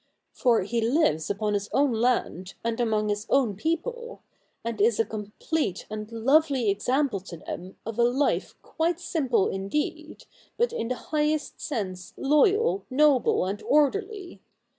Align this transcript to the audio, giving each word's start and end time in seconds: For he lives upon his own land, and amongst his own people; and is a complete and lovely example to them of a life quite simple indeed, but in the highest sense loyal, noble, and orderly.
For 0.33 0.63
he 0.63 0.81
lives 0.81 1.29
upon 1.29 1.53
his 1.53 1.69
own 1.71 1.91
land, 1.93 2.55
and 2.63 2.79
amongst 2.79 3.09
his 3.11 3.27
own 3.29 3.55
people; 3.55 4.23
and 4.63 4.81
is 4.81 4.99
a 4.99 5.05
complete 5.05 5.85
and 5.91 6.11
lovely 6.11 6.71
example 6.71 7.19
to 7.19 7.37
them 7.37 7.77
of 7.85 7.99
a 7.99 8.03
life 8.03 8.55
quite 8.63 8.99
simple 8.99 9.47
indeed, 9.47 10.25
but 10.57 10.73
in 10.73 10.87
the 10.87 10.95
highest 10.95 11.61
sense 11.61 12.15
loyal, 12.17 12.83
noble, 12.89 13.45
and 13.45 13.61
orderly. 13.61 14.41